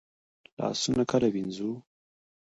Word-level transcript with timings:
لاسونه 0.57 1.03
کله 1.11 1.27
ووینځو؟ 1.29 1.69